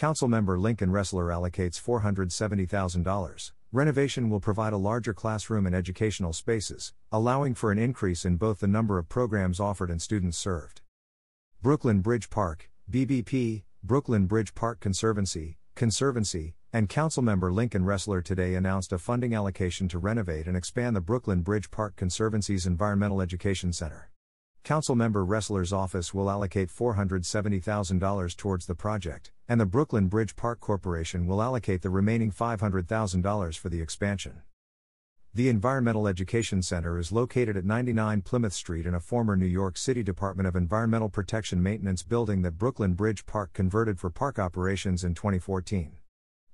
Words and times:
Councilmember 0.00 0.58
Lincoln 0.58 0.88
Restler 0.88 1.28
allocates 1.28 1.78
$470,000. 1.78 3.52
Renovation 3.70 4.30
will 4.30 4.40
provide 4.40 4.72
a 4.72 4.78
larger 4.78 5.12
classroom 5.12 5.66
and 5.66 5.76
educational 5.76 6.32
spaces, 6.32 6.94
allowing 7.12 7.54
for 7.54 7.70
an 7.70 7.78
increase 7.78 8.24
in 8.24 8.36
both 8.36 8.60
the 8.60 8.66
number 8.66 8.96
of 8.96 9.10
programs 9.10 9.60
offered 9.60 9.90
and 9.90 10.00
students 10.00 10.38
served. 10.38 10.80
Brooklyn 11.60 12.00
Bridge 12.00 12.30
Park, 12.30 12.70
BBP, 12.90 13.64
Brooklyn 13.84 14.24
Bridge 14.24 14.54
Park 14.54 14.80
Conservancy, 14.80 15.58
Conservancy, 15.74 16.54
and 16.72 16.88
Councilmember 16.88 17.52
Lincoln 17.52 17.84
Restler 17.84 18.24
today 18.24 18.54
announced 18.54 18.94
a 18.94 18.98
funding 18.98 19.34
allocation 19.34 19.86
to 19.88 19.98
renovate 19.98 20.46
and 20.46 20.56
expand 20.56 20.96
the 20.96 21.02
Brooklyn 21.02 21.42
Bridge 21.42 21.70
Park 21.70 21.96
Conservancy's 21.96 22.64
Environmental 22.64 23.20
Education 23.20 23.70
Center. 23.70 24.10
Councilmember 24.64 25.26
Restler's 25.26 25.72
office 25.72 26.12
will 26.12 26.30
allocate 26.30 26.68
$470,000 26.68 28.36
towards 28.36 28.66
the 28.66 28.74
project, 28.74 29.32
and 29.48 29.60
the 29.60 29.66
Brooklyn 29.66 30.08
Bridge 30.08 30.36
Park 30.36 30.60
Corporation 30.60 31.26
will 31.26 31.42
allocate 31.42 31.82
the 31.82 31.90
remaining 31.90 32.30
$500,000 32.30 33.58
for 33.58 33.68
the 33.68 33.80
expansion. 33.80 34.42
The 35.32 35.48
Environmental 35.48 36.08
Education 36.08 36.60
Center 36.60 36.98
is 36.98 37.12
located 37.12 37.56
at 37.56 37.64
99 37.64 38.22
Plymouth 38.22 38.52
Street 38.52 38.84
in 38.84 38.94
a 38.94 39.00
former 39.00 39.36
New 39.36 39.46
York 39.46 39.78
City 39.78 40.02
Department 40.02 40.46
of 40.48 40.56
Environmental 40.56 41.08
Protection 41.08 41.62
maintenance 41.62 42.02
building 42.02 42.42
that 42.42 42.58
Brooklyn 42.58 42.94
Bridge 42.94 43.24
Park 43.26 43.52
converted 43.52 43.98
for 43.98 44.10
park 44.10 44.38
operations 44.38 45.04
in 45.04 45.14
2014. 45.14 45.92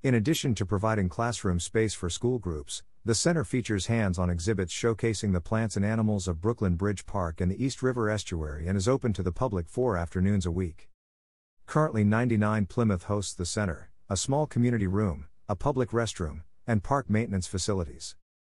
In 0.03 0.15
addition 0.15 0.55
to 0.55 0.67
providing 0.67 1.09
classroom 1.09 1.59
space 1.59 1.95
for 1.95 2.11
school 2.11 2.39
groups, 2.39 2.83
the 3.07 3.15
center 3.15 3.45
features 3.45 3.87
hands 3.87 4.19
on 4.19 4.29
exhibits 4.29 4.75
showcasing 4.75 5.33
the 5.33 5.41
plants 5.41 5.77
and 5.77 5.87
animals 5.87 6.27
of 6.27 6.41
Brooklyn 6.41 6.75
Bridge 6.75 7.07
Park 7.07 7.41
and 7.41 7.49
the 7.49 7.65
East 7.65 7.81
River 7.81 8.11
Estuary 8.11 8.67
and 8.67 8.77
is 8.77 8.89
open 8.89 9.13
to 9.13 9.23
the 9.23 9.31
public 9.31 9.69
four 9.69 9.97
afternoons 9.97 10.45
a 10.45 10.51
week. 10.51 10.91
Currently, 11.67 12.03
99 12.03 12.67
Plymouth 12.67 13.05
hosts 13.05 13.33
the 13.33 13.47
center, 13.47 13.91
a 14.11 14.17
small 14.17 14.49
community 14.49 14.89
room, 14.89 15.29
a 15.49 15.55
public 15.55 15.91
restroom, 15.91 16.41
and 16.67 16.83
park 16.83 17.09
maintenance 17.09 17.47
facilities. 17.47 18.17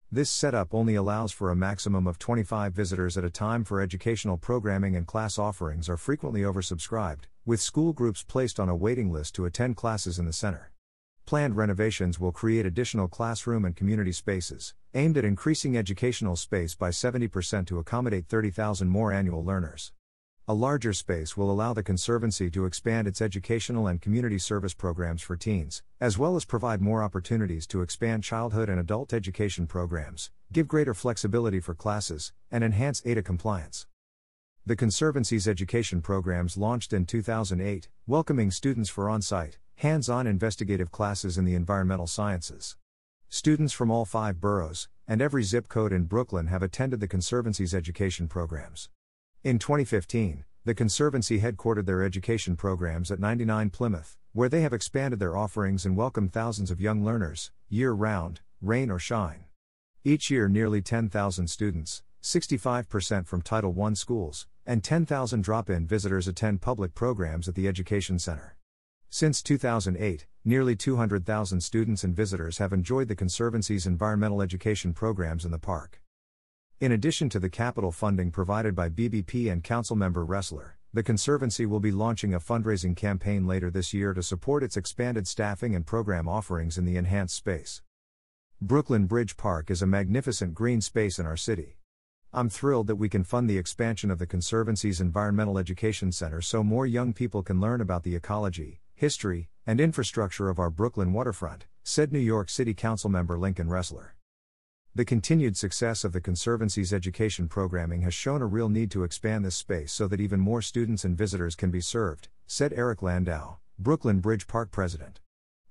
This 0.10 0.32
setup 0.32 0.74
only 0.74 0.96
allows 0.96 1.34
for 1.34 1.52
a 1.52 1.56
maximum 1.56 2.08
of 2.08 2.18
25 2.18 2.72
visitors 2.72 3.18
at 3.18 3.26
a 3.26 3.30
time 3.30 3.66
for 3.66 3.82
educational 3.82 4.38
programming 4.38 4.96
and 4.96 5.06
class 5.06 5.38
offerings 5.38 5.90
are 5.90 5.98
frequently 5.98 6.44
oversubscribed, 6.44 7.26
with 7.46 7.60
school 7.60 7.92
groups 7.92 8.24
placed 8.24 8.62
on 8.62 8.70
a 8.70 8.76
waiting 8.78 9.12
list 9.12 9.36
to 9.36 9.44
attend 9.44 9.76
classes 9.76 10.18
in 10.18 10.26
the 10.26 10.32
center. 10.32 10.72
Planned 11.28 11.58
renovations 11.58 12.22
will 12.22 12.32
create 12.32 12.66
additional 12.66 13.10
classroom 13.10 13.66
and 13.66 13.76
community 13.76 14.14
spaces, 14.14 14.74
aimed 14.94 15.18
at 15.18 15.26
increasing 15.26 15.76
educational 15.76 16.38
space 16.38 16.74
by 16.74 16.90
70% 16.90 17.68
to 17.68 17.80
accommodate 17.80 18.30
30,000 18.30 18.88
more 18.88 19.12
annual 19.12 19.44
learners. 19.44 19.92
A 20.48 20.54
larger 20.54 20.94
space 20.94 21.36
will 21.36 21.52
allow 21.52 21.74
the 21.74 21.84
Conservancy 21.84 22.50
to 22.52 22.64
expand 22.64 23.10
its 23.10 23.22
educational 23.22 23.88
and 23.88 24.00
community 24.00 24.40
service 24.40 24.74
programs 24.74 25.22
for 25.22 25.36
teens, 25.36 25.84
as 26.00 26.18
well 26.18 26.38
as 26.38 26.46
provide 26.46 26.80
more 26.80 27.04
opportunities 27.04 27.68
to 27.68 27.82
expand 27.82 28.24
childhood 28.24 28.70
and 28.70 28.80
adult 28.80 29.12
education 29.12 29.68
programs, 29.68 30.32
give 30.54 30.66
greater 30.66 30.94
flexibility 30.94 31.60
for 31.60 31.76
classes, 31.76 32.32
and 32.50 32.64
enhance 32.64 33.02
ADA 33.06 33.22
compliance. 33.22 33.86
The 34.66 34.78
Conservancy's 34.78 35.46
education 35.46 36.02
programs 36.02 36.56
launched 36.56 36.94
in 36.94 37.06
2008, 37.06 37.90
welcoming 38.06 38.50
students 38.50 38.90
for 38.90 39.10
on 39.10 39.22
site, 39.22 39.58
hands 39.78 40.10
on 40.10 40.26
investigative 40.26 40.92
classes 40.92 41.38
in 41.38 41.46
the 41.46 41.54
environmental 41.54 42.08
sciences. 42.08 42.76
Students 43.30 43.74
from 43.74 43.92
all 43.92 44.06
five 44.06 44.42
boroughs, 44.42 44.90
and 45.08 45.22
every 45.22 45.44
zip 45.44 45.68
code 45.68 45.94
in 45.94 46.06
Brooklyn 46.06 46.48
have 46.48 46.64
attended 46.64 47.00
the 47.00 47.08
Conservancy's 47.08 47.76
education 47.76 48.28
programs. 48.28 48.90
In 49.44 49.60
2015, 49.60 50.46
the 50.66 50.74
Conservancy 50.74 51.42
headquartered 51.42 51.86
their 51.86 52.02
education 52.02 52.56
programs 52.56 53.12
at 53.12 53.20
99 53.20 53.70
Plymouth, 53.70 54.18
where 54.34 54.50
they 54.50 54.62
have 54.62 54.74
expanded 54.74 55.20
their 55.20 55.38
offerings 55.38 55.86
and 55.86 55.96
welcomed 55.96 56.34
thousands 56.34 56.72
of 56.72 56.82
young 56.82 57.06
learners, 57.06 57.52
year 57.70 57.92
round, 57.92 58.42
rain 58.60 58.90
or 58.90 58.98
shine. 58.98 59.46
Each 60.04 60.32
year, 60.32 60.50
nearly 60.50 60.82
10,000 60.82 61.48
students, 61.48 62.02
65% 62.24 63.28
from 63.28 63.44
Title 63.44 63.80
I 63.80 63.94
schools, 63.94 64.48
and 64.66 64.84
10,000 64.84 65.44
drop 65.44 65.70
in 65.70 65.86
visitors 65.86 66.28
attend 66.28 66.62
public 66.62 66.96
programs 66.96 67.48
at 67.48 67.54
the 67.54 67.68
Education 67.68 68.18
Center. 68.18 68.57
Since 69.10 69.42
2008, 69.42 70.28
nearly 70.44 70.76
200,000 70.76 71.62
students 71.62 72.04
and 72.04 72.14
visitors 72.14 72.58
have 72.58 72.74
enjoyed 72.74 73.08
the 73.08 73.16
Conservancy's 73.16 73.88
environmental 73.88 74.42
education 74.42 74.94
programs 74.94 75.46
in 75.46 75.52
the 75.52 75.58
park. 75.58 76.02
In 76.82 76.92
addition 76.92 77.30
to 77.30 77.40
the 77.40 77.50
capital 77.50 77.92
funding 77.92 78.32
provided 78.32 78.76
by 78.76 78.90
BBP 78.90 79.50
and 79.50 79.64
Councilmember 79.64 80.28
Restler, 80.28 80.72
the 80.94 81.04
Conservancy 81.04 81.66
will 81.66 81.80
be 81.80 81.92
launching 81.92 82.34
a 82.34 82.40
fundraising 82.40 82.96
campaign 82.98 83.48
later 83.48 83.72
this 83.72 83.94
year 83.94 84.14
to 84.14 84.22
support 84.22 84.62
its 84.62 84.76
expanded 84.76 85.26
staffing 85.26 85.74
and 85.74 85.86
program 85.86 86.28
offerings 86.28 86.78
in 86.78 86.84
the 86.84 86.98
enhanced 86.98 87.36
space. 87.36 87.82
Brooklyn 88.62 89.06
Bridge 89.06 89.38
Park 89.38 89.72
is 89.72 89.82
a 89.82 89.88
magnificent 89.88 90.54
green 90.54 90.82
space 90.82 91.18
in 91.18 91.26
our 91.26 91.38
city. 91.38 91.78
I'm 92.34 92.50
thrilled 92.50 92.88
that 92.88 92.98
we 92.98 93.08
can 93.08 93.24
fund 93.24 93.50
the 93.50 93.58
expansion 93.58 94.12
of 94.12 94.20
the 94.20 94.28
Conservancy's 94.28 95.00
Environmental 95.00 95.58
Education 95.58 96.12
Center 96.12 96.42
so 96.42 96.62
more 96.62 96.86
young 96.86 97.14
people 97.14 97.42
can 97.42 97.62
learn 97.62 97.80
about 97.80 98.04
the 98.04 98.16
ecology, 98.16 98.82
history, 98.98 99.48
and 99.68 99.80
infrastructure 99.80 100.50
of 100.50 100.58
our 100.58 100.72
Brooklyn 100.72 101.14
waterfront, 101.14 101.68
said 101.84 102.12
New 102.12 102.18
York 102.18 102.50
City 102.50 102.74
Councilmember 102.74 103.38
Lincoln 103.38 103.68
Restler. 103.68 104.10
The 104.96 105.06
continued 105.06 105.56
success 105.56 106.04
of 106.04 106.14
the 106.14 106.20
Conservancy's 106.20 106.92
education 106.92 107.48
programming 107.48 108.02
has 108.02 108.16
shown 108.16 108.42
a 108.42 108.48
real 108.48 108.70
need 108.70 108.90
to 108.90 109.04
expand 109.04 109.46
this 109.46 109.56
space 109.56 109.92
so 109.92 110.08
that 110.08 110.20
even 110.20 110.40
more 110.40 110.64
students 110.64 111.06
and 111.06 111.16
visitors 111.16 111.56
can 111.56 111.70
be 111.70 111.80
served, 111.80 112.30
said 112.48 112.74
Eric 112.74 113.04
Landau, 113.04 113.58
Brooklyn 113.78 114.20
Bridge 114.20 114.48
Park 114.48 114.72
president. 114.72 115.20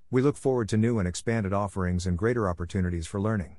We 0.09 0.23
look 0.23 0.37
forward 0.37 0.69
to 0.69 0.77
new 0.77 1.01
and 1.01 1.09
expanded 1.09 1.53
offerings 1.53 2.07
and 2.07 2.17
greater 2.17 2.49
opportunities 2.49 3.09
for 3.09 3.21
learning. 3.21 3.57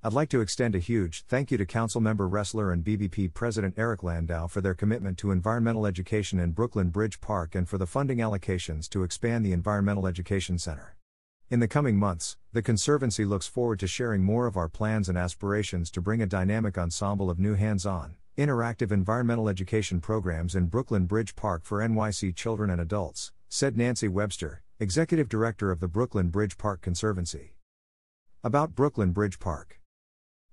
I'd 0.00 0.12
like 0.12 0.28
to 0.28 0.40
extend 0.40 0.76
a 0.76 0.78
huge 0.78 1.24
thank 1.24 1.50
you 1.50 1.58
to 1.58 1.66
Councilmember 1.66 2.30
Restler 2.30 2.72
and 2.72 2.84
BBP 2.84 3.34
President 3.34 3.74
Eric 3.76 4.04
Landau 4.04 4.46
for 4.46 4.60
their 4.60 4.72
commitment 4.72 5.18
to 5.18 5.32
environmental 5.32 5.86
education 5.86 6.38
in 6.38 6.52
Brooklyn 6.52 6.90
Bridge 6.90 7.20
Park 7.20 7.56
and 7.56 7.68
for 7.68 7.78
the 7.78 7.86
funding 7.86 8.18
allocations 8.18 8.88
to 8.90 9.02
expand 9.02 9.44
the 9.44 9.50
Environmental 9.50 10.06
Education 10.06 10.56
Center. 10.56 10.96
In 11.50 11.58
the 11.58 11.66
coming 11.66 11.96
months, 11.96 12.36
the 12.52 12.62
Conservancy 12.62 13.24
looks 13.24 13.48
forward 13.48 13.80
to 13.80 13.88
sharing 13.88 14.22
more 14.22 14.46
of 14.46 14.56
our 14.56 14.68
plans 14.68 15.08
and 15.08 15.18
aspirations 15.18 15.90
to 15.90 16.00
bring 16.00 16.22
a 16.22 16.26
dynamic 16.26 16.78
ensemble 16.78 17.28
of 17.28 17.40
new 17.40 17.56
hands 17.56 17.84
on, 17.84 18.14
interactive 18.36 18.92
environmental 18.92 19.48
education 19.48 20.00
programs 20.00 20.54
in 20.54 20.66
Brooklyn 20.66 21.06
Bridge 21.06 21.34
Park 21.34 21.64
for 21.64 21.80
NYC 21.80 22.36
children 22.36 22.70
and 22.70 22.80
adults, 22.80 23.32
said 23.48 23.76
Nancy 23.76 24.06
Webster, 24.06 24.62
Executive 24.78 25.28
Director 25.28 25.72
of 25.72 25.80
the 25.80 25.88
Brooklyn 25.88 26.28
Bridge 26.28 26.56
Park 26.56 26.82
Conservancy. 26.82 27.56
About 28.44 28.76
Brooklyn 28.76 29.10
Bridge 29.10 29.40
Park 29.40 29.77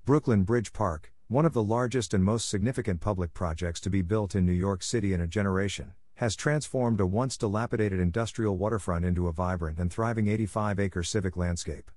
Brooklyn 0.05 0.43
Bridge 0.43 0.71
Park, 0.71 1.11
one 1.29 1.47
of 1.47 1.53
the 1.53 1.63
largest 1.63 2.13
and 2.13 2.23
most 2.23 2.47
significant 2.47 3.01
public 3.01 3.33
projects 3.33 3.79
to 3.79 3.89
be 3.89 4.03
built 4.03 4.35
in 4.35 4.45
New 4.45 4.51
York 4.51 4.83
City 4.83 5.13
in 5.13 5.21
a 5.21 5.25
generation, 5.25 5.93
has 6.17 6.35
transformed 6.35 6.99
a 6.99 7.07
once 7.07 7.37
dilapidated 7.37 7.99
industrial 7.99 8.55
waterfront 8.55 9.03
into 9.03 9.27
a 9.27 9.31
vibrant 9.31 9.79
and 9.79 9.91
thriving 9.91 10.27
85 10.27 10.79
acre 10.79 11.01
civic 11.01 11.35
landscape. 11.35 11.89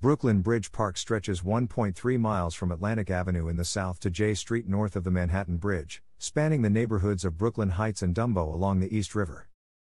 Brooklyn 0.00 0.40
Bridge 0.40 0.70
Park 0.70 0.96
stretches 0.96 1.40
1.3 1.40 2.20
miles 2.20 2.54
from 2.54 2.70
Atlantic 2.70 3.10
Avenue 3.10 3.48
in 3.48 3.56
the 3.56 3.64
south 3.64 3.98
to 3.98 4.08
Jay 4.08 4.34
Street 4.34 4.68
north 4.68 4.94
of 4.94 5.02
the 5.02 5.10
Manhattan 5.10 5.56
Bridge, 5.56 6.00
spanning 6.16 6.62
the 6.62 6.70
neighborhoods 6.70 7.24
of 7.24 7.36
Brooklyn 7.36 7.70
Heights 7.70 8.02
and 8.02 8.14
Dumbo 8.14 8.54
along 8.54 8.78
the 8.78 8.96
East 8.96 9.16
River. 9.16 9.48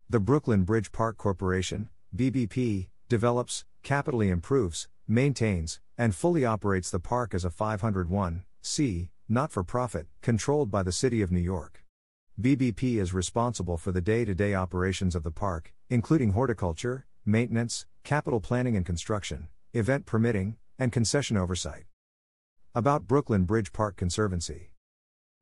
The 0.07 0.19
Brooklyn 0.19 0.65
Bridge 0.65 0.91
Park 0.91 1.17
Corporation, 1.17 1.89
BBP, 2.15 2.89
develops, 3.09 3.65
capitally 3.81 4.29
improves, 4.29 4.87
maintains, 5.07 5.79
and 5.97 6.15
fully 6.15 6.45
operates 6.45 6.91
the 6.91 6.99
park 6.99 7.33
as 7.33 7.45
a 7.45 7.49
501c 7.49 9.09
not 9.27 9.51
for 9.51 9.63
profit, 9.63 10.05
controlled 10.21 10.69
by 10.69 10.83
the 10.83 10.91
City 10.91 11.21
of 11.21 11.31
New 11.31 11.39
York. 11.39 11.83
BBP 12.39 12.97
is 12.99 13.13
responsible 13.13 13.77
for 13.77 13.91
the 13.91 14.01
day 14.01 14.23
to 14.23 14.35
day 14.35 14.53
operations 14.53 15.15
of 15.15 15.23
the 15.23 15.31
park, 15.31 15.73
including 15.89 16.33
horticulture, 16.33 17.07
maintenance, 17.25 17.87
capital 18.03 18.39
planning 18.39 18.75
and 18.75 18.85
construction, 18.85 19.47
event 19.73 20.05
permitting, 20.05 20.57
and 20.77 20.91
concession 20.91 21.37
oversight. 21.37 21.85
About 22.75 23.07
Brooklyn 23.07 23.45
Bridge 23.45 23.71
Park 23.71 23.95
Conservancy 23.95 24.71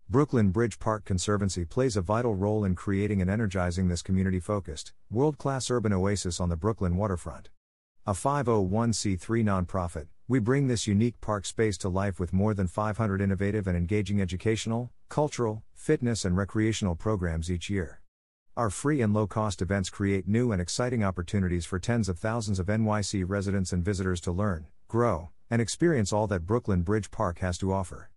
Brooklyn 0.10 0.52
Bridge 0.52 0.80
Park 0.80 1.04
Conservancy 1.04 1.66
plays 1.66 1.98
a 1.98 2.02
vital 2.02 2.36
role 2.36 2.64
in 2.64 2.76
creating 2.76 3.22
and 3.22 3.30
energizing 3.30 3.88
this 3.88 4.02
community 4.02 4.40
focused, 4.40 4.94
world 5.10 5.38
class 5.38 5.70
urban 5.70 5.92
oasis 5.92 6.40
on 6.40 6.50
the 6.50 6.56
Brooklyn 6.56 6.96
waterfront. 6.96 7.50
A 8.06 8.14
501c3 8.14 9.44
nonprofit, 9.44 10.08
we 10.34 10.40
bring 10.40 10.68
this 10.68 10.88
unique 10.88 11.22
park 11.22 11.46
space 11.46 11.78
to 11.78 11.88
life 11.88 12.20
with 12.20 12.34
more 12.34 12.56
than 12.56 12.66
500 12.66 13.22
innovative 13.22 13.68
and 13.68 13.78
engaging 13.78 14.20
educational, 14.20 14.90
cultural, 15.08 15.62
fitness, 15.76 16.26
and 16.26 16.36
recreational 16.36 16.96
programs 16.96 17.52
each 17.52 17.70
year. 17.70 18.02
Our 18.58 18.72
free 18.72 19.04
and 19.04 19.14
low 19.14 19.28
cost 19.28 19.62
events 19.62 19.92
create 19.92 20.28
new 20.28 20.52
and 20.52 20.60
exciting 20.60 21.04
opportunities 21.04 21.68
for 21.68 21.78
tens 21.78 22.10
of 22.10 22.18
thousands 22.18 22.58
of 22.58 22.66
NYC 22.66 23.24
residents 23.28 23.72
and 23.72 23.86
visitors 23.86 24.20
to 24.22 24.32
learn, 24.32 24.66
grow, 24.88 25.30
and 25.52 25.62
experience 25.62 26.12
all 26.12 26.26
that 26.26 26.48
Brooklyn 26.48 26.82
Bridge 26.82 27.12
Park 27.12 27.38
has 27.38 27.60
to 27.60 27.72
offer. 27.72 28.10